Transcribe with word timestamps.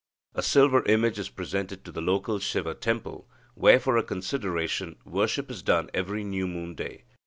A 0.33 0.41
silver 0.41 0.83
image 0.85 1.19
is 1.19 1.29
presented 1.29 1.85
to 1.85 1.91
the 1.91 2.01
local 2.01 2.39
Siva 2.39 2.73
temple, 2.73 3.29
where, 3.53 3.79
for 3.79 3.97
a 3.97 4.03
consideration, 4.03 4.95
worship 5.05 5.51
is 5.51 5.61
done 5.61 5.91
every 5.93 6.23
new 6.23 6.47
moon 6.47 6.73
day. 6.73 7.03